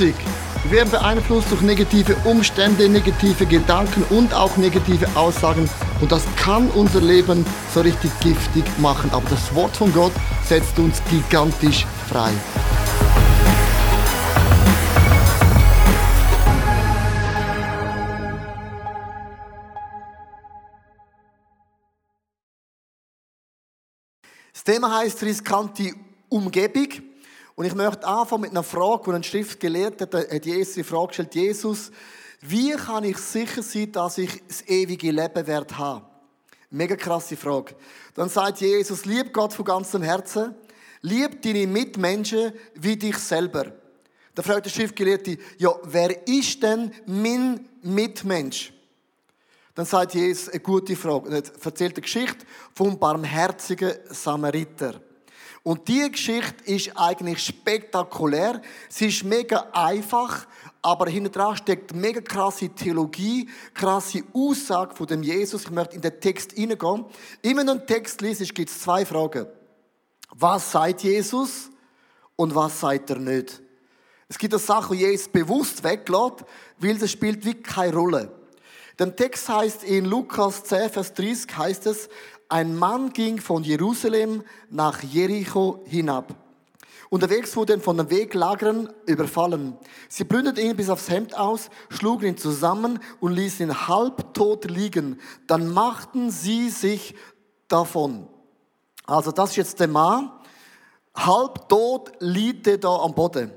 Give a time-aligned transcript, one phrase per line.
[0.00, 0.14] Toxic.
[0.64, 5.68] Wir werden beeinflusst durch negative Umstände, negative Gedanken und auch negative Aussagen.
[6.00, 7.44] Und das kann unser Leben
[7.74, 9.10] so richtig giftig machen.
[9.12, 10.12] Aber das Wort von Gott
[10.42, 12.32] setzt uns gigantisch frei.
[24.54, 25.92] Das Thema heißt riskante
[26.30, 27.09] Umgebung.
[27.60, 30.82] Und ich möchte anfangen mit einer Frage, die ein Schrift gelehrt hat, hat Jesus die
[30.82, 31.90] Frage gestellt, Jesus,
[32.40, 36.06] wie kann ich sicher sein, dass ich das ewige Leben werde haben?
[36.70, 37.76] Mega krasse Frage.
[38.14, 40.54] Dann sagt Jesus, lieb Gott von ganzem Herzen,
[41.02, 43.72] lieb deine Mitmenschen wie dich selber.
[44.34, 48.72] Da fragt der Schriftgelehrte, ja, wer ist denn mein Mitmensch?
[49.74, 51.28] Dann sagt Jesus eine gute Frage.
[51.28, 55.02] Und er erzählt eine Geschichte vom barmherzigen Samariter.
[55.62, 58.62] Und die Geschichte ist eigentlich spektakulär.
[58.88, 60.46] Sie ist mega einfach,
[60.80, 65.64] aber hinter dran steckt mega krasse Theologie, krasse Aussage von dem Jesus.
[65.64, 67.04] Ich möchte in den Text hineingehen.
[67.42, 69.46] Immer wenn du einen Text liest, gibt es zwei Fragen.
[70.30, 71.70] Was sagt Jesus
[72.36, 73.60] und was sagt er nicht?
[74.28, 76.44] Es gibt eine Sache, die Jesus bewusst weglässt,
[76.78, 78.32] weil das spielt wie keine Rolle.
[79.00, 82.08] Der Text heißt in Lukas 10, Vers 30 heißt es,
[82.50, 86.34] ein Mann ging von Jerusalem nach Jericho hinab.
[87.08, 89.76] Unterwegs wurde er von den Weglagern überfallen.
[90.08, 95.20] Sie plünderten ihn bis aufs Hemd aus, schlugen ihn zusammen und ließen ihn halbtot liegen.
[95.46, 97.14] Dann machten sie sich
[97.66, 98.28] davon.
[99.06, 100.30] Also das ist jetzt der Mann.
[101.16, 103.52] Halbtot liegt er da am Boden.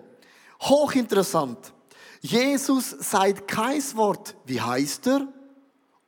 [0.61, 1.73] Hochinteressant.
[2.22, 4.35] Jesus sagt kein Wort.
[4.45, 5.28] Wie heißt er?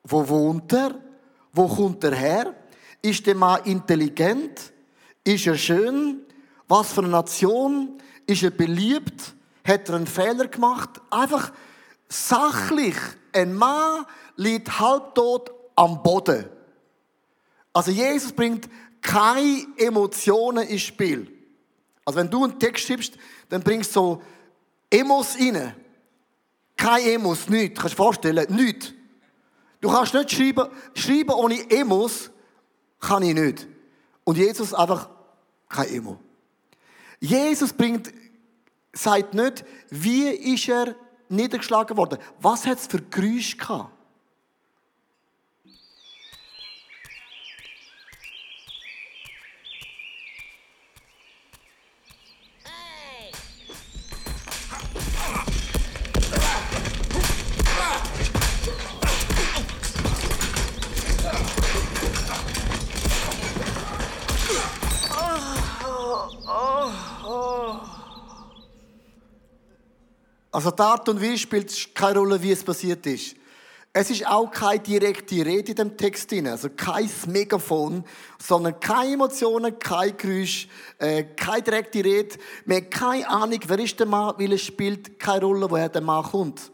[0.03, 0.95] Wo wohnt er?
[1.51, 2.55] Wo kommt er her?
[3.05, 4.73] Ist der Mann intelligent?
[5.23, 6.21] Ist er schön?
[6.67, 8.01] Was für eine Nation?
[8.25, 9.35] Ist er beliebt?
[9.63, 10.89] Hat er einen Fehler gemacht?
[11.11, 11.53] Einfach
[12.09, 12.95] sachlich.
[13.31, 14.07] Ein Mann
[14.37, 16.45] liegt halbtot am Boden.
[17.73, 18.67] Also Jesus bringt
[19.03, 21.31] keine Emotionen ins Spiel.
[22.05, 23.13] Also wenn du einen Text schreibst,
[23.49, 24.21] dann bringst du so
[24.89, 25.75] Emos rein.
[26.75, 27.79] Keine Emos, nichts.
[27.79, 28.55] Kannst du dir vorstellen?
[28.55, 28.93] Nichts.
[29.79, 32.31] Du kannst nicht schreiben, schreiben ohne Emos
[32.99, 33.67] kann ich nicht.
[34.23, 35.09] Und Jesus einfach
[35.69, 36.19] kein Emo.
[37.19, 38.13] Jesus bringt,
[38.93, 40.95] sagt nicht, wie ist er
[41.29, 42.19] niedergeschlagen worden?
[42.39, 43.94] Was hat es für Geräusche gehabt?
[70.55, 73.35] Also die Art und Weise spielt keine Rolle, wie es passiert ist.
[73.91, 78.05] Es ist auch keine direkte Rede in dem Text drin, also kein Megafon,
[78.41, 82.37] sondern keine Emotionen, kein Geräusch, äh, keine direkte Rede.
[82.65, 86.01] Wir haben keine Ahnung, wer ist der Mann, weil es spielt keine Rolle, woher der
[86.01, 86.71] Mann kommt.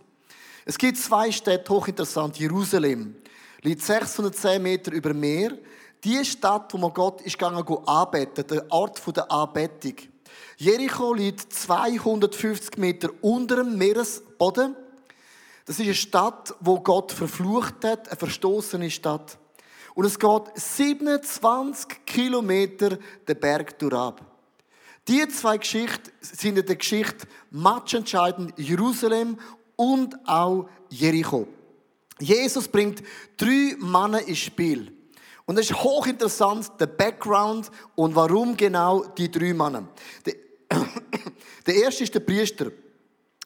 [0.64, 2.38] Es gibt zwei Städte, hochinteressant.
[2.38, 3.16] Jerusalem
[3.64, 5.58] liegt 610 Meter über Meer.
[6.04, 10.11] Die Stadt, wo man Gott ist gegangen, anbeten, der Ort der Anbetung.
[10.62, 14.76] Jericho liegt 250 Meter unter dem Meeresboden.
[15.66, 19.40] Das ist eine Stadt, wo Gott verflucht hat, eine verstoßene Stadt.
[19.96, 24.24] Und es geht 27 Kilometer den Berg durchab.
[25.08, 29.40] Die zwei Geschichten sind in der Geschichte matchentscheidend Jerusalem
[29.76, 31.48] und auch Jericho.
[32.20, 33.02] Jesus bringt
[33.36, 34.96] drei Männer ins Spiel.
[35.46, 39.88] Und es ist hochinteressant, der Background und warum genau die drei Männer.
[41.68, 42.72] Der erste ist der Priester.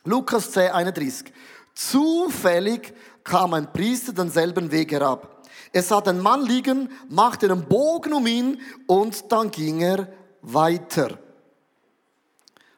[0.04, 1.34] Lukas 10, 31.
[1.74, 2.94] Zufällig
[3.24, 5.46] kam ein Priester denselben Weg herab.
[5.74, 10.08] Er sah den Mann liegen, machte einen Bogen um ihn und dann ging er
[10.42, 11.20] weiter.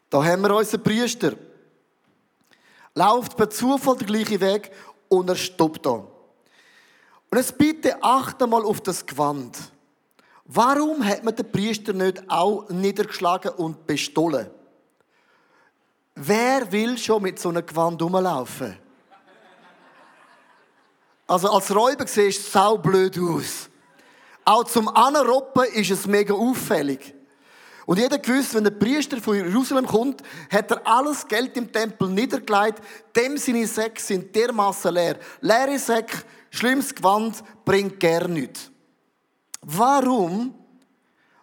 [0.09, 1.33] Da haben wir unseren Priester.
[2.95, 4.71] Lauft per Zufall den gleichen Weg
[5.09, 5.91] und er stoppt da.
[5.91, 9.57] Und jetzt bitte achte mal auf das Gewand.
[10.47, 14.49] Warum hat man den Priester nicht auch niedergeschlagen und bestohlen?
[16.15, 18.77] Wer will schon mit so einem Gewand rumlaufen?
[21.27, 23.69] Also als Räuber siehst du sau blöd aus.
[24.45, 27.13] Auch zum Anroppen ist es mega auffällig.
[27.85, 32.07] Und jeder gewusst, wenn der Priester von Jerusalem kommt, hat er alles Geld im Tempel
[32.07, 32.81] niedergelegt.
[33.13, 35.17] Dem seine Säcke sind dermaßen leer.
[35.41, 38.71] Leere Säcke, schlimmes Gewand, bringt gar nichts.
[39.69, 40.55] Warum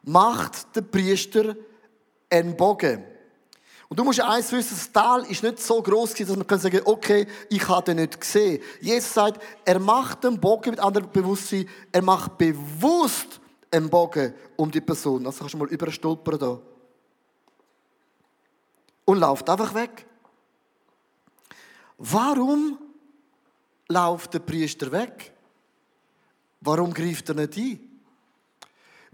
[0.02, 1.54] macht der Priester
[2.30, 3.04] einen Bogen?
[3.86, 6.80] Und du musst eins wissen, das Tal ist nicht so groß dass man kann sagen,
[6.86, 8.62] okay, ich habe den nicht gesehen.
[8.80, 14.70] Jesus sagt, er macht den Bogen mit anderem Bewusstsein, er macht bewusst einen Bogen um
[14.70, 15.26] die Person.
[15.26, 16.58] Also kannst du mal überstolpern da.
[19.04, 20.06] Und läuft einfach weg.
[21.98, 22.78] Warum
[23.90, 25.30] läuft der Priester weg?
[26.62, 27.93] Warum greift er nicht ein?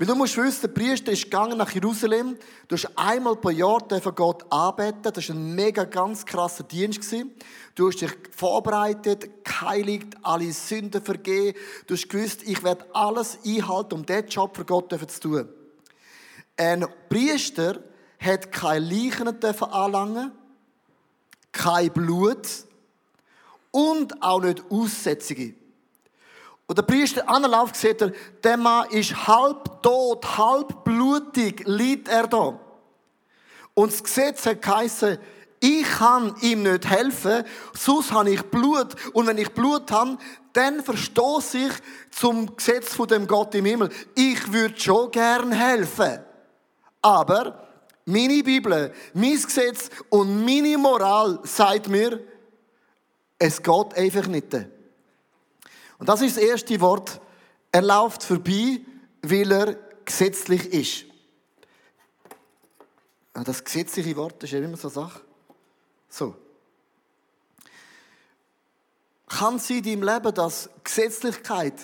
[0.00, 2.38] Weil du musst wissen, der Priester ist gegangen nach Jerusalem.
[2.68, 5.12] Du hast einmal pro Jahr von Gott anbeten.
[5.12, 7.14] Das war ein mega ganz krasser Dienst.
[7.74, 11.54] Du hast dich vorbereitet, geheiligt, alle Sünden vergeben.
[11.86, 15.48] Du hast gewusst, ich werde alles einhalten, um diesen Job für Gott zu tun.
[16.56, 17.84] Ein Priester
[18.18, 20.32] hat keine Leichen anlangen,
[21.52, 22.48] kein Blut
[23.70, 25.59] und auch nicht Aussetzungen.
[26.70, 28.12] Und der Priester anlauft, sieht er,
[28.44, 32.60] der Mann ist halb tot, halb blutig, liegt er da.
[33.74, 35.18] Und das Gesetz hat geheißen,
[35.58, 37.42] ich kann ihm nicht helfen,
[37.76, 38.94] sonst habe ich Blut.
[39.14, 40.16] Und wenn ich Blut habe,
[40.52, 41.72] dann verstoße ich
[42.12, 43.88] zum Gesetz von dem Gott im Himmel.
[44.14, 46.20] Ich würde schon gern helfen.
[47.02, 47.66] Aber
[48.04, 52.20] meine Bibel, mein Gesetz und meine Moral sagt mir,
[53.40, 54.54] es geht einfach nicht.
[56.00, 57.20] Und das ist das erste Wort.
[57.70, 58.80] Er läuft vorbei,
[59.22, 59.74] weil er
[60.04, 61.04] gesetzlich ist.
[63.34, 65.20] Das gesetzliche Wort ist ja immer so eine Sache.
[66.08, 66.34] So.
[69.28, 71.74] Kann es in deinem Leben, dass Gesetzlichkeit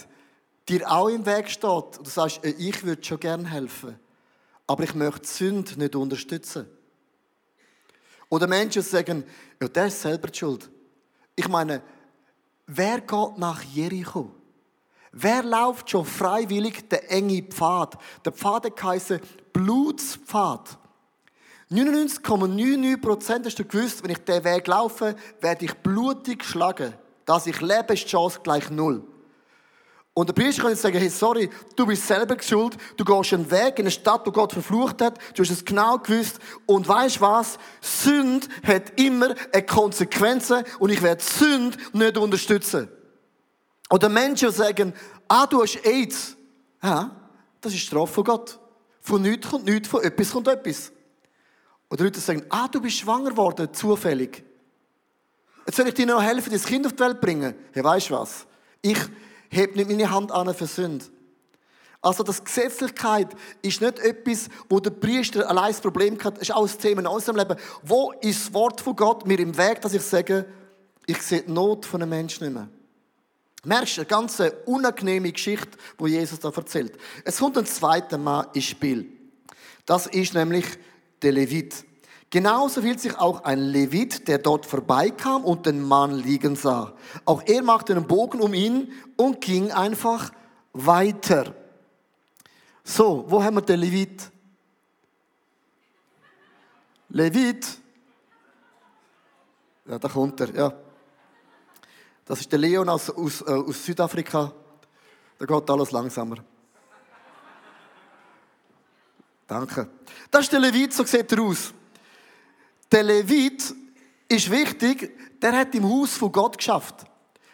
[0.69, 1.65] dir auch im Weg steht
[1.99, 3.99] und du sagst, äh, ich würde schon gerne helfen,
[4.67, 6.67] aber ich möchte Sünde nicht unterstützen?
[8.29, 9.25] Oder Menschen sagen,
[9.61, 10.69] ja, der ist selber die Schuld.
[11.37, 11.83] Ich meine,
[12.67, 14.31] Wer geht nach Jericho?
[15.13, 17.97] Wer läuft schon freiwillig den engen Pfad?
[18.25, 19.21] Der Pfad heisst
[19.53, 20.77] Blutspfad.
[21.71, 26.93] 99,99% hast du gewusst, wenn ich diesen Weg laufe, werde ich blutig schlagen.
[27.25, 29.03] Dass ich lebe, ist die Chance gleich null.
[30.19, 33.51] Und der Priester kann jetzt sagen, hey, sorry, du bist selber schuld, du gehst einen
[33.51, 36.39] Weg in eine Stadt, wo Gott verflucht hat, du hast es genau gewusst.
[36.65, 37.59] Und weißt was?
[37.83, 42.89] Sünd hat immer eine Konsequenz und ich werde Sünd nicht unterstützen.
[43.91, 44.95] Oder Menschen sagen,
[45.29, 46.35] ah, du hast AIDS.
[46.83, 47.15] Ja,
[47.61, 48.59] das ist Strafe von Gott.
[49.03, 50.93] Von nichts kommt nichts, von etwas kommt etwas.
[51.91, 54.43] Oder Leute sagen, ah, du bist schwanger worden, zufällig.
[55.67, 57.55] Jetzt soll ich dir noch helfen, das Kind auf die Welt bringen.
[57.73, 58.47] Hey, du was?
[58.81, 58.99] Ich,
[59.51, 61.05] hebt nicht meine Hand an für Sünde.
[62.03, 66.37] Also das Gesetzlichkeit ist nicht etwas, wo der Priester allein das Problem hat.
[66.37, 67.57] Es ist auch ein Thema in unserem Leben.
[67.83, 70.47] Wo ist das Wort von Gott mir im Weg, dass ich sage,
[71.07, 72.69] ich sehe die Not von einem Menschen nicht mehr.
[73.65, 76.97] Merkst du, eine ganz unangenehme Geschichte, wo Jesus da erzählt.
[77.25, 79.11] Es kommt ein zweiter Mal ins Spiel.
[79.85, 80.67] Das ist nämlich
[81.23, 81.85] der Levit.
[82.37, 86.93] Genauso fühlt sich auch ein Levit, der dort vorbeikam und den Mann liegen sah.
[87.25, 90.31] Auch er machte einen Bogen um ihn und ging einfach
[90.75, 91.55] weiter.
[92.85, 94.31] So, wo haben wir den Levit?
[97.09, 97.79] Levit.
[99.87, 100.75] Ja, da kommt er, ja.
[102.27, 104.53] Das ist der Leon aus, aus, äh, aus Südafrika.
[105.39, 106.37] Da geht alles langsamer.
[109.47, 109.89] Danke.
[110.31, 111.73] Das ist der Levit, so sieht er aus.
[112.91, 113.75] Der Levit
[114.29, 117.05] ist wichtig, der hat im Haus von Gott geschafft.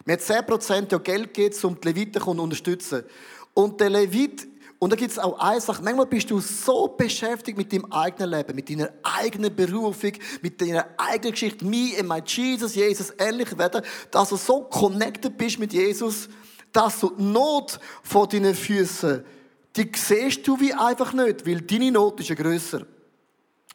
[0.04, 3.04] Mir hat 10% ja Geld gegeben, um die Leviten zu unterstützen.
[3.54, 4.48] Und der Levit,
[4.78, 8.30] und da gibt es auch eine Sache, manchmal bist du so beschäftigt mit deinem eigenen
[8.30, 13.56] Leben, mit deiner eigenen Berufung, mit deiner eigenen Geschichte, me and my Jesus, Jesus ähnlich
[13.56, 16.28] werden, dass du so connected bist mit Jesus,
[16.72, 19.24] dass du die Not vor deinen Füßen,
[19.76, 22.84] die siehst du wie einfach nicht, weil deine Not ist ja grösser.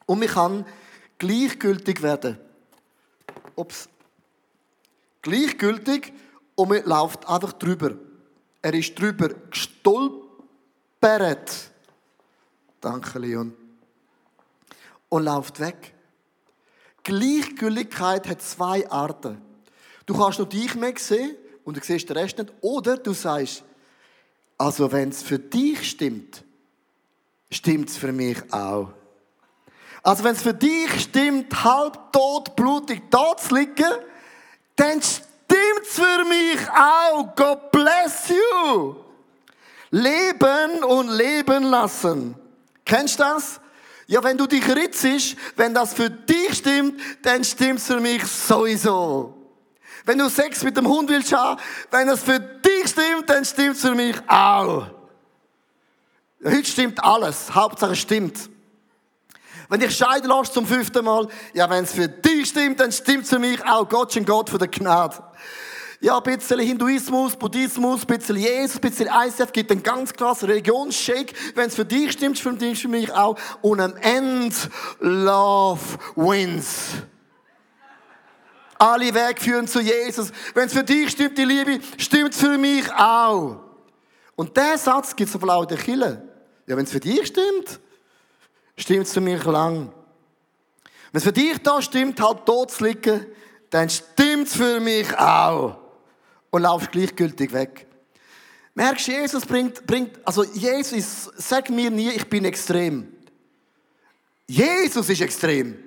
[0.05, 0.65] Und man kann
[1.17, 2.37] gleichgültig werden.
[3.55, 3.89] Ups.
[5.21, 6.13] Gleichgültig
[6.55, 7.95] und man läuft einfach drüber.
[8.61, 10.25] Er ist drüber gestolpert.
[12.81, 13.53] Danke, Leon.
[15.09, 15.93] Und läuft weg.
[17.03, 19.41] Gleichgültigkeit hat zwei Arten.
[20.05, 22.53] Du kannst nur dich mehr sehen und du siehst den Rest nicht.
[22.61, 23.63] Oder du sagst,
[24.57, 26.43] also wenn es für dich stimmt,
[27.51, 28.93] stimmt es für mich auch.
[30.03, 33.91] Also wenn es für dich stimmt, halb tot, blutig da zu liegen,
[34.75, 37.35] dann stimmt es für mich auch.
[37.35, 38.95] God bless you.
[39.89, 42.35] Leben und leben lassen.
[42.85, 43.59] Kennst du das?
[44.07, 48.25] Ja, wenn du dich ritzest, wenn das für dich stimmt, dann stimmt es für mich
[48.25, 49.33] sowieso.
[50.05, 51.59] Wenn du Sex mit dem Hund willst haben,
[51.91, 54.87] wenn das für dich stimmt, dann stimmt es für mich auch.
[56.43, 57.53] Heute stimmt alles.
[57.53, 58.49] Hauptsache stimmt.
[59.69, 63.23] Wenn dich scheiden lässt zum fünften Mal, ja, wenn es für dich stimmt, dann stimmt
[63.23, 63.87] es für mich auch.
[63.87, 65.17] Gott ist Gott von der Gnade.
[65.99, 70.45] Ja, ein bisschen Hinduismus, Buddhismus, ein bisschen Jesus, ein bisschen ICF gibt einen ganz klassen
[70.45, 71.33] Religionsshake.
[71.55, 73.35] Wenn es für dich stimmt, stimmt es für mich auch.
[73.61, 74.55] Und am Ende,
[74.99, 75.81] Love
[76.15, 76.89] wins.
[78.77, 80.31] Alle Wege führen zu Jesus.
[80.53, 83.61] Wenn es für dich stimmt, die Liebe, stimmt es für mich auch.
[84.35, 86.21] Und der Satz gibt es auf lauter Kille.
[86.67, 87.79] Ja, wenn es für dich stimmt,
[88.77, 89.91] stimmt es für mich lang.
[91.11, 93.25] Wenn es für dich da stimmt, halt tot zu liegen,
[93.69, 95.77] dann stimmt es für mich auch
[96.51, 97.87] und laufst gleichgültig weg.
[98.75, 103.11] Merkst Jesus bringt, bringt, also Jesus sagt mir nie, ich bin extrem.
[104.47, 105.77] Jesus ist extrem.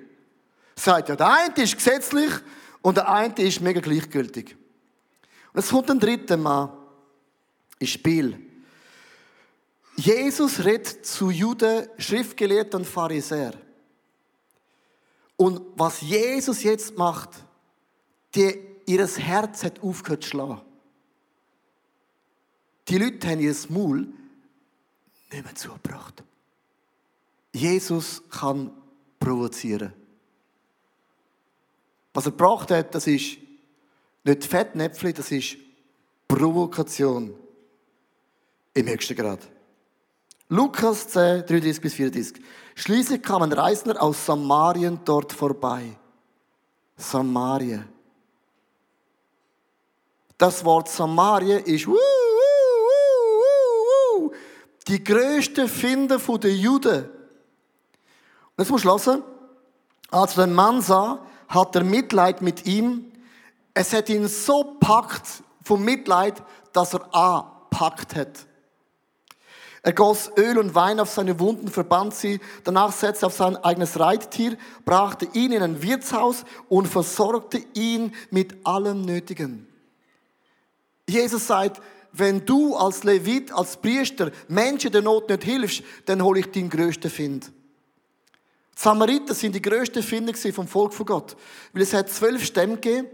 [0.75, 2.31] Sagt ja, der eine ist gesetzlich
[2.81, 4.57] und der eine ist mega gleichgültig.
[5.53, 6.77] Und es kommt ein dritter Mal
[7.79, 8.50] ins Spiel.
[9.95, 13.55] Jesus redet zu Juden, Schriftgelehrten und Pharisäern.
[15.37, 17.29] Und was Jesus jetzt macht,
[18.35, 20.61] die ihr Herz hat aufgehört zu schlagen.
[22.87, 24.07] Die Leute haben ihr Maul
[25.31, 26.23] nicht mehr zugebracht.
[27.53, 28.71] Jesus kann
[29.19, 29.93] provozieren.
[32.13, 33.37] Was er gebracht hat, das ist
[34.23, 35.57] nicht Fettnäpfchen, das ist
[36.27, 37.33] Provokation
[38.73, 39.39] im höchsten Grad.
[40.51, 42.43] Lukas 10, 33 bis 34.
[42.75, 45.97] Schließlich kam ein Reisender aus Samarien dort vorbei.
[46.97, 47.87] Samarien.
[50.37, 51.93] Das Wort Samaria ist wuh, wuh,
[54.19, 54.31] wuh,
[54.89, 57.05] die größte Finde der Juden.
[57.05, 59.23] Und jetzt musst du hören.
[60.09, 63.09] Als der Mann sah, hat er Mitleid mit ihm.
[63.73, 66.43] Es hat ihn so packt vom Mitleid,
[66.73, 68.50] dass er anpackt hat.
[69.83, 73.57] Er goss Öl und Wein auf seine Wunden, verband sie, danach setzte er auf sein
[73.57, 79.67] eigenes Reittier, brachte ihn in ein Wirtshaus und versorgte ihn mit allem Nötigen.
[81.09, 86.41] Jesus sagt, wenn du als Levit, als Priester Menschen der Not nicht hilfst, dann hole
[86.41, 87.51] ich deinen größten Find.
[88.75, 91.35] Samariter sind die größten Finder vom Volk von Gott.
[91.73, 93.07] Weil es hat zwölf Stämme gegeben.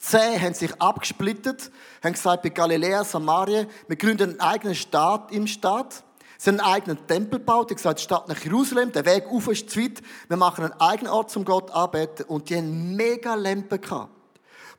[0.00, 1.70] Zehn haben sich abgesplittet,
[2.02, 6.02] haben gesagt, bei Galiläa, Samaria, wir gründen einen eigenen Staat im Staat.
[6.38, 9.68] Sie haben einen eigenen Tempel gebaut, die gesagt, Stadt nach Jerusalem, der Weg auf ist
[9.68, 13.78] zu weit, wir machen einen eigenen Ort zum Gott arbeiten und die haben mega Lampen
[13.78, 14.10] gehabt.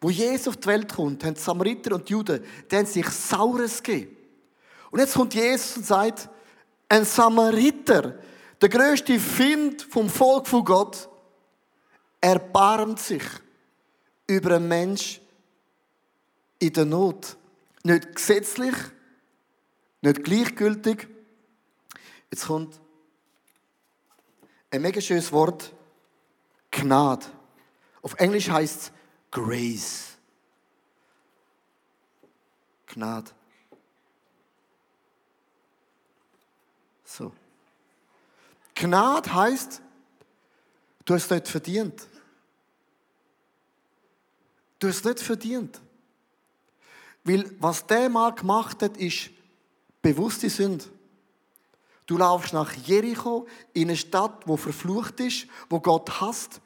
[0.01, 3.07] Wo Jesus auf die Welt kommt, haben die Samariter und die Juden, die haben sich
[3.07, 4.17] Saures gegeben.
[4.89, 6.29] Und jetzt kommt Jesus und sagt,
[6.89, 8.15] ein Samariter,
[8.59, 11.07] der größte Find vom Volk von Gott,
[12.19, 13.23] erbarmt sich
[14.31, 15.19] über einen Mensch
[16.59, 17.35] in der Not.
[17.83, 18.75] Nicht gesetzlich,
[20.01, 21.07] nicht gleichgültig.
[22.29, 22.79] Jetzt kommt
[24.69, 25.73] ein mega schönes Wort,
[26.71, 27.25] Gnade.
[28.01, 28.91] Auf Englisch heißt es
[29.31, 30.17] Grace.
[32.87, 33.31] Gnade.
[37.03, 37.33] So.
[38.75, 39.81] Gnade heißt,
[41.03, 42.07] du hast es nicht verdient.
[44.81, 45.79] Du hast es nicht verdient.
[47.23, 49.29] Weil was der mal gemacht hat, ist
[50.01, 50.85] bewusste Sünde.
[52.07, 56.61] Du laufst nach Jericho in eine Stadt, wo verflucht ist, wo Gott hasst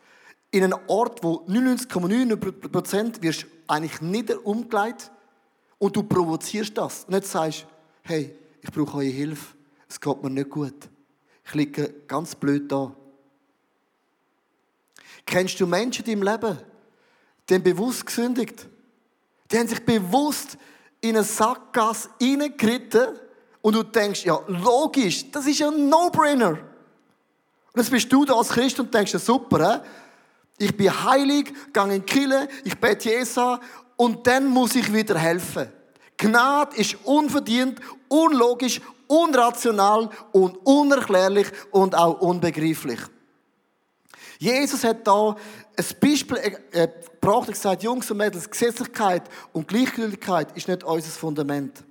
[0.49, 5.11] in einen Ort, wo 99,9% wirst eigentlich nicht umgelegt
[5.77, 7.09] und du provozierst das.
[7.09, 7.67] Nicht sagst,
[8.03, 9.55] hey, ich brauche eure Hilfe,
[9.89, 10.89] es geht mir nicht gut.
[11.43, 12.95] Ich liege ganz blöd da.
[15.25, 16.74] Kennst du Menschen in deinem Leben,
[17.49, 18.67] die haben bewusst gesündigt?
[19.51, 20.57] Die haben sich bewusst
[21.01, 23.07] in eine Sackgasse reingeritten
[23.61, 26.51] und du denkst, ja, logisch, das ist ein No-Brainer.
[26.51, 29.81] Und jetzt bist du da als Christ und denkst, ja, super,
[30.57, 30.65] he?
[30.65, 33.59] Ich bin heilig, gehe in Kirche, ich bete Jesus an
[33.97, 35.67] und dann muss ich wieder helfen.
[36.17, 42.99] Gnade ist unverdient, unlogisch, unrational und unerklärlich und auch unbegreiflich.
[44.39, 45.35] Jesus hat da
[45.77, 46.37] ein Beispiel
[46.71, 46.87] äh,
[47.21, 49.23] gebracht und gesagt, Jungs und Mädels, Gesetzlichkeit
[49.53, 51.83] und Gleichgültigkeit ist nicht unser Fundament.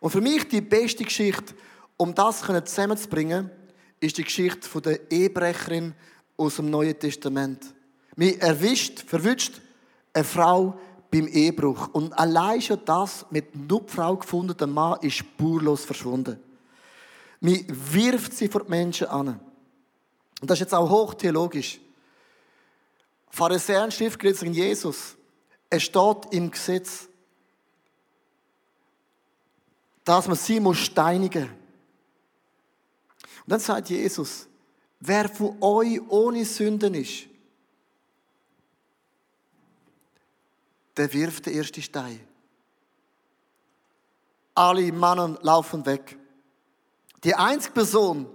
[0.00, 1.54] Und für mich die beste Geschichte,
[1.96, 3.50] um das zusammenzubringen,
[4.00, 5.94] ist die Geschichte der Ehebrecherin
[6.36, 7.72] aus dem Neuen Testament.
[8.16, 9.60] Mich erwischt, verwünscht
[10.12, 10.78] eine Frau
[11.10, 11.88] beim Ehebruch.
[11.92, 16.38] Und allein schon das mit nur Frau gefundenen Mann ist spurlos verschwunden.
[17.40, 19.40] Mich wirft sie vor die Menschen an.
[20.42, 21.80] Und das ist jetzt auch hochtheologisch.
[23.30, 25.14] Pharisäer und Schriftgelehrte Jesus.
[25.70, 27.08] Es steht im Gesetz,
[30.02, 31.44] dass man sie muss steinigen.
[31.44, 31.52] Und
[33.46, 34.48] dann sagt Jesus,
[34.98, 37.28] wer von euch ohne Sünden ist,
[40.96, 42.18] der wirft den ersten Stein.
[44.56, 46.18] Alle Männer laufen weg.
[47.22, 48.26] Die einzige Person,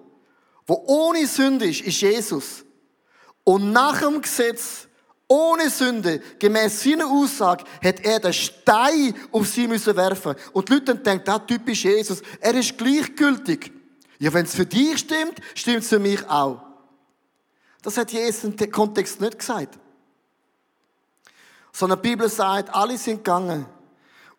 [0.68, 2.66] die ohne Sünde ist, ist Jesus.
[3.44, 4.88] Und nach dem Gesetz,
[5.28, 10.36] ohne Sünde, gemäß seiner Aussage, hat er den Stein auf sie müssen werfen.
[10.54, 12.22] Und die Leute denken, das Typ ist Jesus.
[12.42, 13.72] Er ist gleichgültig.
[14.20, 16.62] Ja, wenn es für dich stimmt, stimmt es für mich auch.
[17.82, 19.78] Das hat Jesus im Kontext nicht gesagt.
[21.72, 23.66] Sondern die Bibel sagt, alle sind gegangen.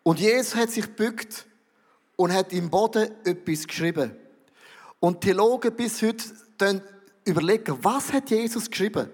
[0.03, 1.45] Und Jesus hat sich gebückt
[2.15, 4.15] und hat im Boden etwas geschrieben.
[4.99, 6.83] Und Theologen bis heute
[7.23, 9.09] überlegen, was hat Jesus geschrieben?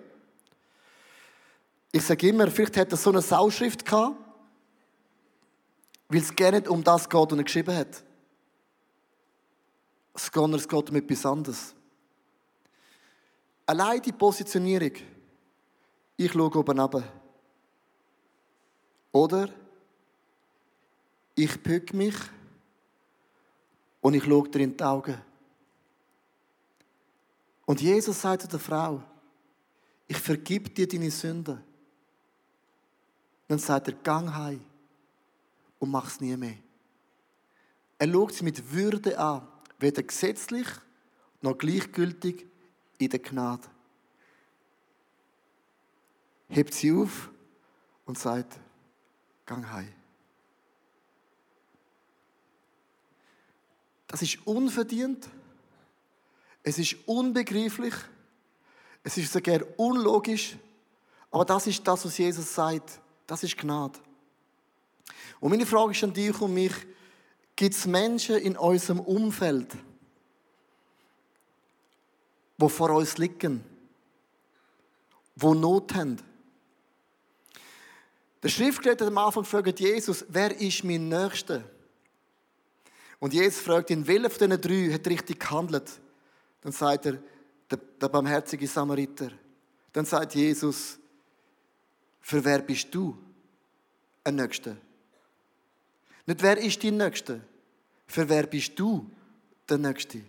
[1.92, 4.18] Ich sage immer, vielleicht hat er so eine Sauschrift gehabt,
[6.10, 8.04] weil es gar nicht um das geht, was er geschrieben hat.
[10.14, 11.76] Es geht um etwas anderes.
[13.66, 14.92] Allein die Positionierung.
[16.18, 17.04] Ich schaue oben runter.
[19.12, 19.50] Oder
[21.36, 22.16] ich bück mich
[24.02, 25.22] und ich schaue dir in die Augen.
[27.66, 29.04] Und Jesus sagt zu der Frau,
[30.08, 31.64] ich vergib dir deine Sünden.
[33.48, 34.62] Dann sagt er, gang heim
[35.80, 36.58] und mach es nie mehr.
[37.98, 39.48] Er schaut sie mit Würde an,
[39.80, 40.68] weder gesetzlich
[41.42, 42.46] noch gleichgültig
[42.98, 43.68] in der Gnade.
[46.50, 47.30] Hebt sie auf
[48.06, 48.60] und sagt,
[49.46, 49.94] gang heim.
[54.08, 55.28] Das ist unverdient.
[56.68, 57.94] Es ist unbegreiflich.
[59.04, 60.58] Es ist sogar unlogisch.
[61.30, 63.00] Aber das ist das, was Jesus sagt.
[63.28, 64.00] Das ist Gnade.
[65.40, 66.74] Und meine Frage ist an dich und mich,
[67.56, 69.68] gibt es Menschen in unserem Umfeld,
[72.58, 73.64] die vor uns liegen,
[75.36, 76.18] die Not haben?
[78.42, 81.64] Der Schriftgelehrte am Anfang gefragt, Jesus, wer ist mein Nächster?
[83.20, 86.00] Und Jesus fragt ihn, welcher von diesen drei hat richtig gehandelt?
[86.66, 87.20] Dann sagt er,
[87.70, 89.30] der, der barmherzige Samariter.
[89.94, 90.98] Dann sagt Jesus,
[92.20, 93.16] für wer bist du
[94.24, 94.76] ein Nächster?
[96.26, 97.40] Nicht wer ist dein Nächster?
[98.08, 99.08] Für wer bist du
[99.70, 100.22] der Nächste?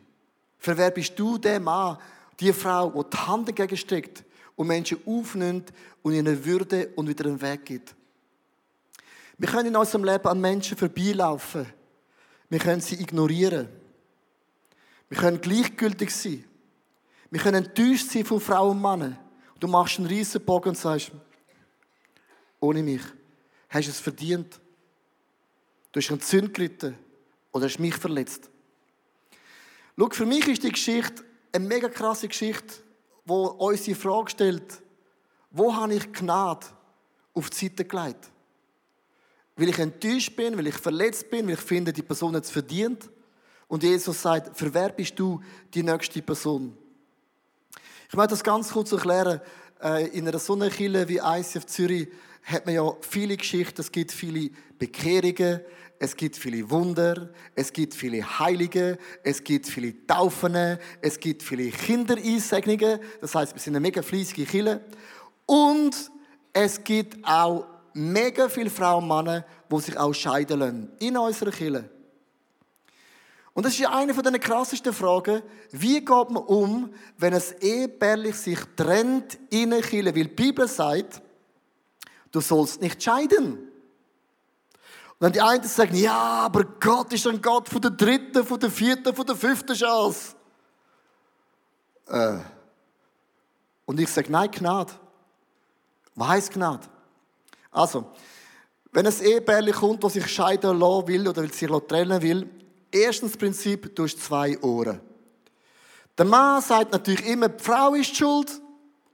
[0.58, 1.96] Für wer bist du der Mann,
[2.38, 4.22] die Frau, die die Hand entgegenstreckt
[4.56, 5.72] und Menschen aufnimmt
[6.02, 7.94] und ihnen Würde und wieder einen Weg gibt?
[9.38, 11.64] Wir können in unserem Leben an Menschen vorbeilaufen.
[12.50, 13.85] Wir können sie ignorieren.
[15.08, 16.44] Wir können gleichgültig sein.
[17.30, 19.18] Wir können enttäuscht sein von Frauen und Männern.
[19.60, 21.12] Du machst einen riesen Bogen und sagst,
[22.60, 23.02] ohne mich
[23.68, 24.60] hast du es verdient.
[25.92, 26.96] Du hast einen Sünd gelitten
[27.52, 28.50] oder hast mich verletzt.
[29.98, 32.74] Schau, für mich ist die Geschichte eine mega krasse Geschichte,
[33.24, 34.82] wo uns die Frage stellt,
[35.50, 36.66] wo habe ich Gnade
[37.32, 38.30] auf die Seite gelegt?
[39.56, 42.50] Weil ich enttäuscht bin, weil ich verletzt bin, weil ich finde, die Person hat es
[42.50, 43.08] verdient.
[43.68, 45.40] Und Jesus sagt, für wer bist du
[45.74, 46.76] die nächste Person?
[48.08, 49.40] Ich möchte das ganz kurz erklären.
[49.82, 52.08] Äh, in einer Sonnenkille wie ICF Zürich
[52.44, 55.60] hat man ja viele Geschichten, es gibt viele Bekehrungen,
[55.98, 61.70] es gibt viele Wunder, es gibt viele Heilige, es gibt viele Taufen, es gibt viele
[61.70, 63.00] Kindereinsegnungen.
[63.20, 64.84] Das heißt, wir sind eine mega fleissige Kille.
[65.46, 66.10] Und
[66.52, 71.50] es gibt auch mega viele Frauen und Männer, die sich auch scheiden lassen in unserer
[71.50, 71.95] Kille.
[73.56, 75.42] Und das ist ja eine von den krassesten Fragen.
[75.70, 80.14] Wie geht man um, wenn ein Ehepärlich sich trennt in einer Kille?
[80.14, 81.22] Weil die Bibel sagt,
[82.30, 83.54] du sollst nicht scheiden.
[83.54, 88.60] Und dann die einen sagen, ja, aber Gott ist ein Gott von der dritten, von
[88.60, 90.34] der vierten, von der fünften Chance.
[92.08, 92.36] Äh.
[93.86, 94.92] Und ich sage, nein, Gnade.
[96.14, 96.86] Was heisst Gnade?
[97.70, 98.12] Also,
[98.92, 102.50] wenn ein Ehepärchen kommt, das sich scheiden lassen will oder sich trennen will,
[102.96, 105.00] erstens Prinzip, du hast zwei Ohren.
[106.16, 108.60] Der Mann sagt natürlich immer, die Frau ist schuld.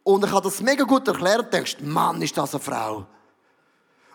[0.04, 3.06] Und er kann das mega gut erklären und denkst, Mann, ist das eine Frau.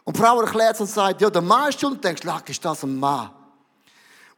[0.03, 1.95] Und die Frau erklärt es und sagt, ja, der Mann ist schuld.
[1.95, 3.31] Und denkst, lag, ist das ein Mann.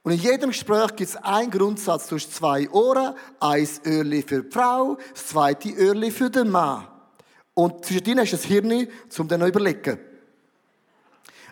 [0.02, 2.08] Und in jedem Gespräch gibt es einen Grundsatz.
[2.08, 6.88] Du hast zwei Ohren, eins Öhrli für die Frau, das zweite Öhrli für den Mann.
[7.54, 8.88] Und zwischen hast du das Hirn,
[9.18, 10.09] um dann zu überlegen.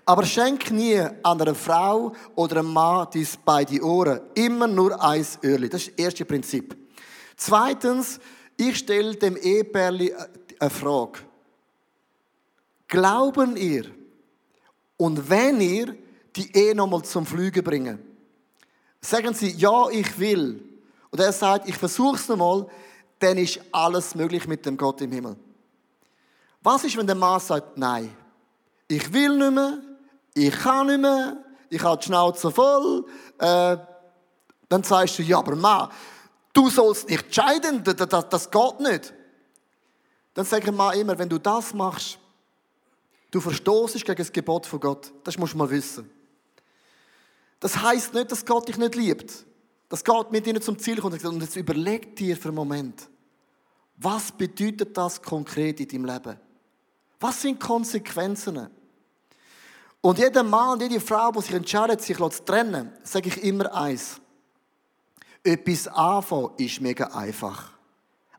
[0.08, 4.22] Aber schenk nie an einer Frau oder einem Mann deine beide Ohren.
[4.36, 5.67] Immer nur eins Öhrli.
[5.67, 6.78] Das ist das erste Prinzip.
[7.36, 8.17] Zweitens,
[8.56, 10.13] ich stelle dem Ehepärli
[10.60, 11.20] eine Frage.
[12.88, 13.84] Glauben ihr
[14.96, 15.93] und wenn ihr
[16.38, 18.00] die Ehe nochmal zum Flügen bringen?
[19.02, 20.63] Sagen sie, ja, ich will.
[21.12, 22.65] Und er sagt, ich versuche es nochmal.
[23.20, 25.36] dann ist alles möglich mit dem Gott im Himmel.
[26.63, 28.15] Was ist, wenn der Mann sagt, nein,
[28.88, 29.80] ich will nicht mehr,
[30.38, 31.38] ich kann nicht mehr,
[31.69, 33.06] ich habe die Schnauze voll,
[33.39, 33.78] äh,
[34.69, 35.89] dann sagst du, ja, aber Mann,
[36.54, 39.13] du sollst nicht scheiden, das, das, das geht nicht.
[40.34, 42.19] Dann sage ich immer, wenn du das machst,
[43.32, 45.12] du verstoßest gegen das Gebot von Gott.
[45.23, 46.10] Das musst du mal wissen.
[47.60, 49.45] Das heißt nicht, dass Gott dich nicht liebt.
[49.89, 53.10] Dass Gott mit dir zum Ziel kommt und jetzt überleg dir für einen Moment,
[53.95, 56.39] was bedeutet das konkret in deinem Leben?
[57.19, 58.69] Was sind Konsequenzen?
[60.08, 63.74] Und jeder Mann und jede Frau, die sich entscheidet, sich zu trennen, sage ich immer
[63.76, 64.22] eins.
[65.43, 67.72] Etwas anfangen ist mega einfach.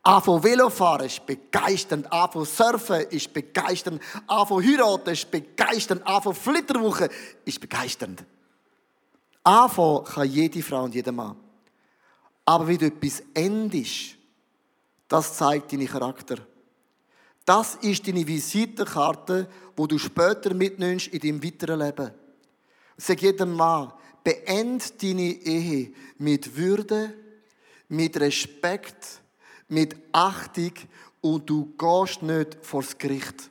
[0.01, 2.11] Anfangen Velofahren ist begeisternd.
[2.11, 4.01] Anfangen Surfen ist begeisternd.
[4.25, 6.07] Anfangen heiraten ist begeisternd.
[6.07, 7.09] Anfangen Flitterwochen
[7.45, 8.25] ist begeisternd.
[9.43, 11.35] Anfangen kann jede Frau und jeder Mann.
[12.45, 14.15] Aber wie du etwas endest,
[15.07, 16.37] das zeigt deinen Charakter.
[17.49, 22.11] Das ist deine Visitenkarte, wo du später mitnimmst in deinem weiteren Leben.
[22.95, 23.91] Sag jedem Mann,
[24.23, 27.11] beend deine Ehe mit Würde,
[27.87, 29.23] mit Respekt,
[29.67, 30.73] mit Achtung
[31.21, 33.49] und du gehst nicht vors Gericht.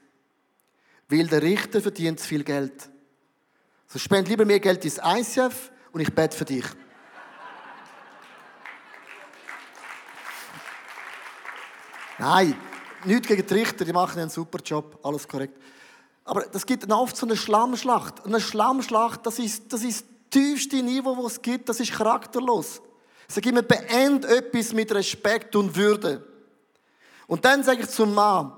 [1.08, 2.88] Weil der Richter verdient zu viel Geld.
[3.88, 6.66] So spend lieber mehr Geld ins ICF und ich bete für dich.
[12.20, 12.54] Nein,
[13.04, 15.58] nichts gegen die Richter, die machen einen super Job, alles korrekt.
[16.24, 18.26] Aber das gibt dann oft so eine Schlammschlacht.
[18.26, 22.82] Eine Schlammschlacht, das ist, das ist tiefste Niveau, das es gibt, das ist charakterlos.
[23.28, 26.26] Sag immer, beend etwas mit Respekt und Würde.
[27.26, 28.52] Und dann sage ich zum Mann,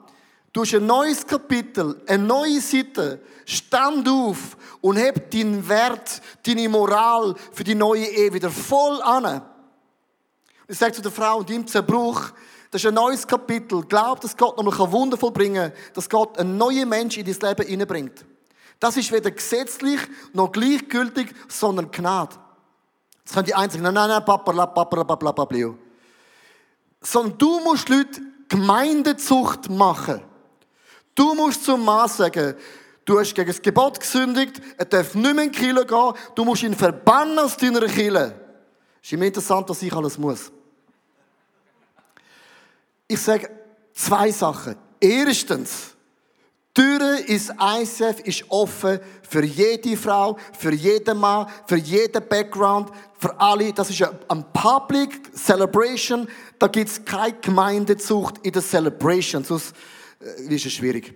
[0.53, 6.69] du hast ein neues Kapitel, eine neue Seite, stand auf und heb deinen Wert, deine
[6.69, 9.43] Moral für die neue Ehe wieder voll an.
[10.69, 12.31] Ich sage zu der Frau und im Zerbruch,
[12.71, 13.83] das ist ein neues Kapitel.
[13.83, 17.69] Glaub, dass Gott nochmal Wunder vollbringen kann, dass Gott einen neuen Mensch in dein Leben
[17.69, 18.25] hineinbringt.
[18.79, 20.01] Das ist weder gesetzlich
[20.33, 22.37] noch gleichgültig, sondern Gnade.
[23.25, 25.57] Das können die einzigen, nein, nein, nein, papa, papa, la, papa, papa,
[27.01, 30.23] Sondern du musst Leute Gemeindezucht machen.
[31.15, 32.55] Du musst zum Mann sagen,
[33.05, 36.45] du hast gegen das Gebot gesündigt, er darf nicht mehr in die Kirche gehen, du
[36.45, 38.35] musst ihn verbannen aus deiner Kirche.
[39.03, 40.51] Ist immer interessant, was ich alles muss.
[43.11, 43.51] Ich sage
[43.93, 44.77] zwei Sachen.
[45.01, 45.97] Erstens,
[46.77, 52.93] die Türe ins ICF ist offen für jede Frau, für jeden Mann, für jeden Background,
[53.19, 53.73] für alle.
[53.73, 56.29] Das ist ein Public Celebration.
[56.57, 59.43] Da gibt es keine Gemeindezucht in der Celebration.
[59.43, 59.75] Sonst
[60.21, 61.13] äh, ist es schwierig.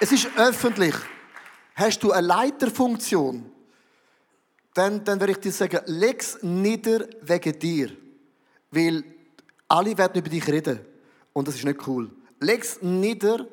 [0.00, 0.94] Es ist öffentlich.
[1.74, 3.54] Hast du eine Leiterfunktion?
[4.78, 7.90] Dann, dann würde ich dir sagen, leg's nieder wegen dir.
[8.70, 9.02] Weil
[9.66, 10.78] alle werden über dich reden.
[11.32, 12.10] Und das ist nicht cool.
[12.38, 13.46] Leg's nieder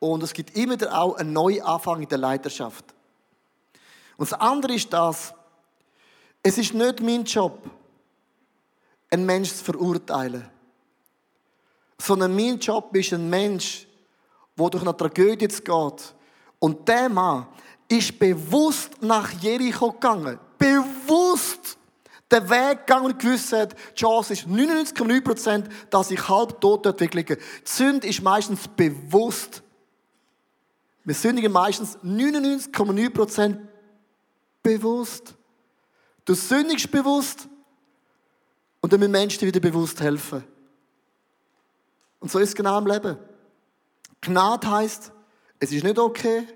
[0.00, 2.84] und es gibt immer wieder auch einen neuen Anfang in der Leiterschaft.
[4.16, 5.32] Und das andere ist das,
[6.42, 7.70] es ist nicht mein Job,
[9.10, 10.48] einen Menschen zu verurteilen.
[11.98, 13.86] Sondern mein Job ist ein Mensch,
[14.58, 16.14] der durch eine Tragödie geht.
[16.58, 17.46] Und der Mann
[17.86, 20.40] ist bewusst nach Jericho gegangen
[21.34, 21.78] bewusst
[22.30, 27.00] den Weg gegangen und gewusst hat, die Chance ist 99,9%, dass ich halb tot dort
[27.14, 27.36] liege.
[27.36, 29.62] Die Sünde ist meistens bewusst.
[31.04, 33.58] Wir sündigen meistens 99,9%
[34.62, 35.34] bewusst.
[36.24, 37.46] Du sündigst bewusst
[38.80, 40.42] und dann müssen Menschen dir wieder bewusst helfen.
[42.20, 43.18] Und so ist es genau im Leben.
[44.22, 45.12] Gnade heißt,
[45.60, 46.46] es ist nicht okay,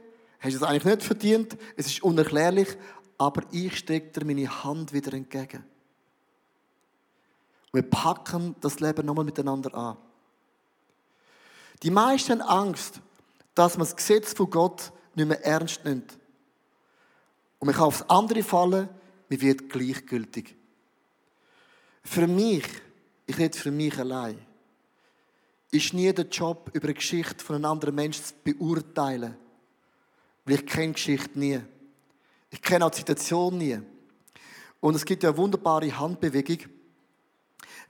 [0.40, 2.68] hast es eigentlich nicht verdient, es ist unerklärlich,
[3.18, 5.64] aber ich strecke dir meine Hand wieder entgegen.
[7.72, 9.96] wir packen das Leben nochmal miteinander an.
[11.82, 13.00] Die meisten haben Angst,
[13.54, 16.16] dass man das Gesetz von Gott nicht mehr ernst nimmt.
[17.58, 18.88] Und man kann aufs andere fallen,
[19.28, 20.54] man wird gleichgültig.
[22.04, 22.64] Für mich,
[23.26, 24.38] ich rede für mich allein,
[25.70, 29.36] ist nie der Job, über eine Geschichte von einem anderen Menschen zu beurteilen.
[30.44, 31.60] Weil ich kenne Geschichte nie.
[32.50, 33.80] Ich kenne auch die Situation nie.
[34.80, 36.58] Und es gibt ja eine wunderbare Handbewegung,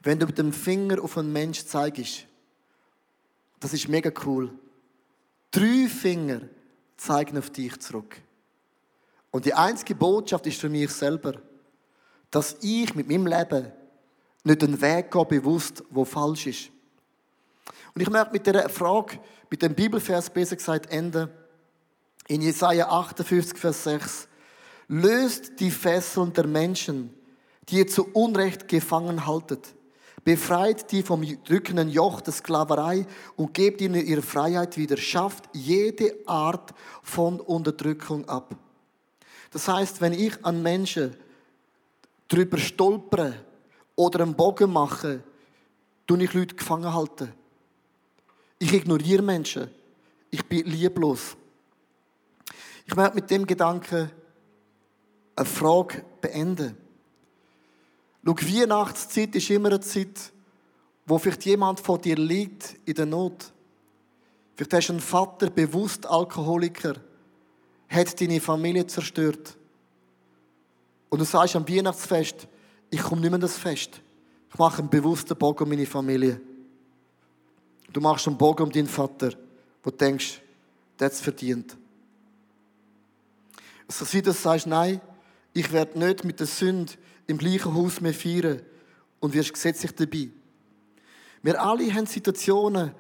[0.03, 2.27] wenn du mit dem Finger auf einen Mensch zeigst.
[3.61, 4.53] Das ist mega cool.
[5.51, 6.43] Drei Finger
[6.97, 8.21] zeigen auf dich zurück.
[9.31, 11.35] Und die einzige Botschaft ist für mich selber,
[12.31, 13.73] dass ich mit meinem Leben
[14.45, 16.71] nicht einen Weg gehe, bewusst, wo falsch ist.
[17.95, 19.19] Und ich möchte mit der Frage,
[19.51, 21.29] mit dem Bibelvers besser gesagt enden.
[22.29, 24.28] In Jesaja 58, Vers 6.
[24.89, 27.15] Löst die Fesseln der Menschen,
[27.69, 29.75] die ihr zu Unrecht gefangen haltet.
[30.25, 34.97] Befreit die vom drückenden Joch der Sklaverei und gebt ihnen ihre Freiheit wieder.
[34.97, 38.55] Schafft jede Art von Unterdrückung ab.
[39.51, 41.15] Das heißt, wenn ich an Menschen
[42.29, 43.35] drüber stolpere
[43.97, 45.23] oder einen Bogen mache,
[46.07, 47.33] tue ich Leute gefangen halten.
[48.59, 49.71] Ich ignoriere Menschen.
[50.31, 51.37] Ich bin lieblos.
[52.87, 54.11] Ich möchte mit dem Gedanken
[55.39, 56.77] eine Frage beenden.
[58.25, 60.33] Schau, Weihnachtszeit ist immer eine Zeit,
[61.07, 63.53] wo vielleicht jemand vor dir liegt in der Not.
[64.57, 66.95] Vielleicht hast du einen Vater, bewusst Alkoholiker,
[67.89, 69.57] hat deine Familie zerstört.
[71.09, 72.49] Und du sagst am Weihnachtsfest,
[72.91, 74.01] ich komme nicht mehr das Fest.
[74.51, 76.41] Ich mache einen bewussten Bogen um meine Familie.
[77.93, 79.31] Du machst einen Bogen um deinen Vater,
[79.83, 80.43] wo du denkst,
[80.99, 81.77] der hat es verdient.
[83.87, 85.01] So wie du sagst, nein,
[85.59, 86.93] ich werde nicht mit der Sünde
[87.27, 88.63] im gleichen Haus mehr feiern
[89.21, 90.29] und wirst gesetzlich dabei.
[91.43, 92.93] Wir alle haben Situationen,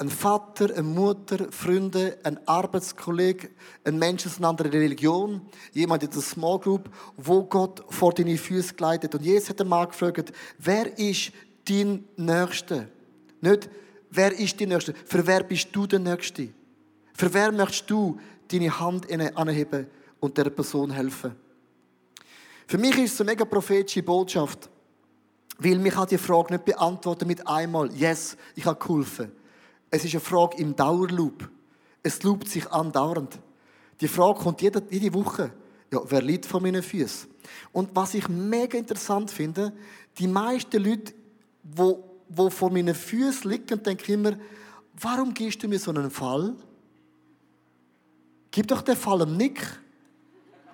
[0.00, 3.50] ein Vater, eine Mutter, Freunde, ein Arbeitskollege,
[3.82, 5.40] ein Mensch aus einer anderen Religion,
[5.72, 9.14] jemand in der Small Group, wo Gott vor deine Füße geleitet.
[9.16, 11.32] Und Jesus hat einmal gefragt, wer ist
[11.68, 12.86] dein Nächster?
[13.40, 13.68] Nicht,
[14.10, 14.92] wer ist dein Nächster?
[15.04, 16.50] Für wer bist du der Nächste?
[17.12, 19.88] Für wer möchtest du deine Hand anheben
[20.20, 21.47] und der Person helfen?
[22.68, 24.68] Für mich ist es eine mega prophetische Botschaft,
[25.58, 29.32] weil mich hat die Frage nicht beantwortet mit einmal, yes, ich habe geholfen.
[29.90, 31.48] Es ist eine Frage im Dauerloop.
[32.02, 33.38] Es loopt sich andauernd.
[34.02, 35.50] Die Frage kommt jede, jede Woche.
[35.90, 37.30] Ja, wer liegt vor meinen Füßen?
[37.72, 39.72] Und was ich mega interessant finde,
[40.18, 41.14] die meisten Leute,
[41.62, 44.32] wo, wo vor meinen Füßen liegen, denken immer,
[45.00, 46.54] warum gibst du mir so einen Fall?
[48.50, 49.66] Gib doch den Fall einem Nick.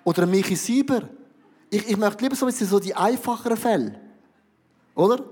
[0.02, 1.08] Oder einem Michi Sieber.
[1.74, 4.00] Ich, ich möchte lieber so, so die einfacheren Fälle.
[4.94, 5.24] Oder?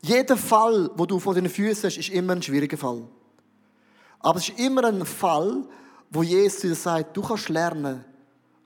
[0.00, 3.02] Jeder Fall, wo du vor deinen Füßen hast, ist immer ein schwieriger Fall.
[4.20, 5.62] Aber es ist immer ein Fall,
[6.08, 8.02] wo Jesus dir sagt, du kannst lernen,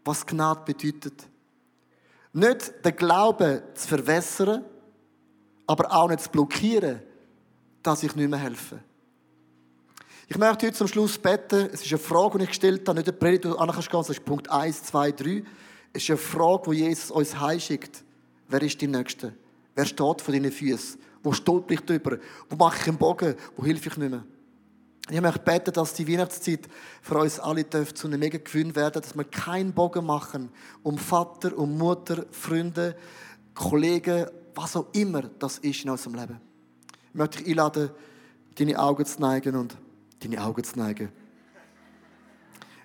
[0.05, 1.27] was Gnade bedeutet.
[2.33, 4.65] Nicht den Glauben zu verwässern,
[5.67, 7.03] aber auch nicht zu blockieren,
[7.83, 8.79] dass ich nicht mehr helfe.
[10.29, 11.69] Ich möchte heute zum Schluss beten.
[11.73, 13.93] Es ist eine Frage, die ich gestellt habe, nicht eine Predigt, die du kannst.
[13.93, 15.43] Das ist Punkt 1, 2, 3.
[15.93, 18.05] Es ist eine Frage, die Jesus uns heimschickt.
[18.49, 19.35] Wer ist die Nächste?
[19.75, 21.01] Wer steht vor deinen Füßen?
[21.23, 22.19] Wo stolper ich drüber?
[22.49, 23.35] Wo mache ich einen Bogen?
[23.57, 24.25] Wo helfe ich nicht mehr?
[25.11, 26.69] Ich möchte beten, dass die Weihnachtszeit
[27.01, 30.51] für uns alle zu einem mega Gewinn werden, dass wir keinen Bogen machen
[30.83, 32.95] um Vater, um Mutter, Freunde,
[33.55, 36.41] Kollegen, was auch immer das ist in unserem Leben.
[37.09, 37.91] Ich möchte dich einladen,
[38.57, 39.77] deine Augen zu neigen und
[40.21, 41.11] deine Augen zu neigen.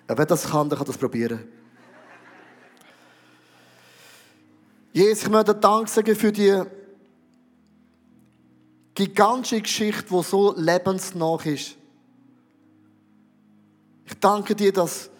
[0.08, 1.46] Ja, wer das kann, der kann das probieren.
[4.94, 6.62] Jesus, ich möchte Dank sagen für die
[8.94, 11.74] gigantische Geschichte, die so lebensnah ist.
[14.06, 15.10] Ich danke dir, dass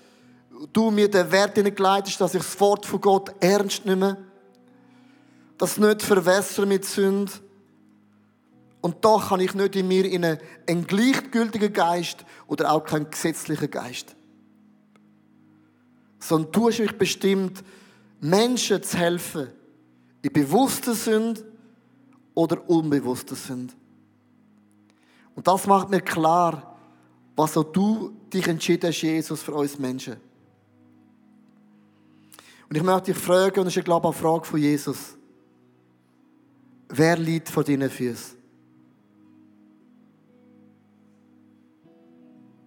[0.73, 4.17] du mir den Wert hineingeleitet dass ich das Wort von Gott ernst nehme,
[5.59, 7.33] das nicht verwässere mit Sünde.
[8.81, 13.11] Und doch kann ich nicht in mir in einen, einen gleichgültigen Geist oder auch keinen
[13.11, 14.15] gesetzlichen Geist.
[16.21, 17.65] Sondern du hast mich bestimmt,
[18.21, 19.49] Menschen zu helfen,
[20.25, 21.45] in bewusster Sünde
[22.33, 23.75] oder unbewusster Sünde.
[25.35, 26.79] Und das macht mir klar,
[27.37, 30.17] was auch du dich entschieden hast, Jesus, für uns Menschen.
[32.71, 35.15] Und ich möchte dich fragen, und das ist, glaube ich, eine Frage von Jesus.
[36.89, 38.39] Wer liegt vor deinen Füßen?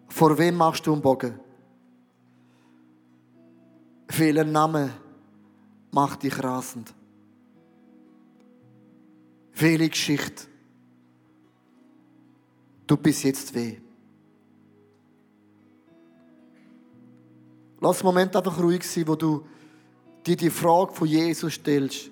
[0.09, 1.39] Vor wem machst du einen Bogen?
[4.09, 4.91] Welcher Name
[5.91, 6.93] macht dich rasend?
[9.59, 10.43] Welche Geschichte
[12.85, 13.77] tut bis jetzt weh?
[17.81, 19.45] Lass einen Moment einfach ruhig sein, wo du
[20.25, 22.09] dir die Frage von Jesus stellst.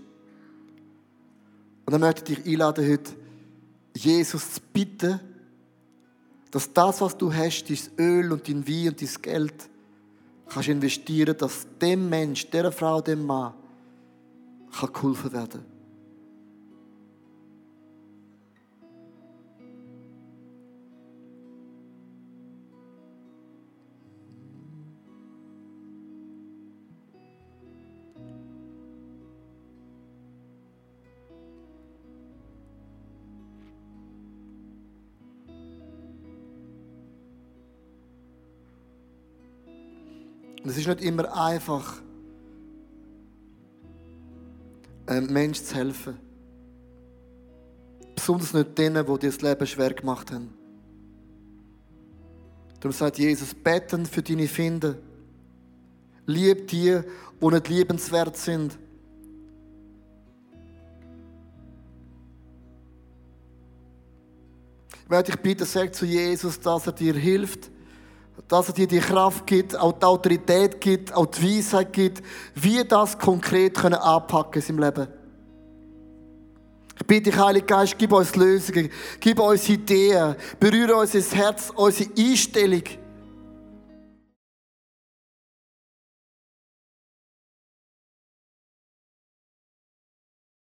[1.86, 3.12] Und dann möchte ich dich einladen, heute
[3.95, 5.19] Jesus zu bitten,
[6.49, 9.69] dass das, was du hast, dein Öl und dein Wein und dein Geld,
[10.47, 13.53] kannst investieren, dass dem Mensch, der Frau, dem Mann,
[14.71, 15.74] kann geholfen werden
[40.65, 42.01] Und es ist nicht immer einfach,
[45.06, 46.17] einem Menschen zu helfen.
[48.15, 50.51] Besonders nicht denen, die dir das Leben schwer gemacht haben.
[52.80, 54.97] Darum sagt Jesus, beten für deine Finde.
[56.25, 56.99] Lieb die,
[57.39, 58.75] die nicht liebenswert sind.
[65.04, 67.69] Ich werde dich bitten, sag zu Jesus, dass er dir hilft,
[68.48, 72.84] dass er dir die Kraft gibt, auch die Autorität gibt, auch die Weisheit gibt, wie
[72.84, 75.08] das konkret können anpacken in seinem Leben.
[76.98, 82.10] Ich bitte dich, Heiliger Geist, gib uns Lösungen, gib uns Ideen, berühre unser Herz, unsere
[82.17, 82.84] Einstellung.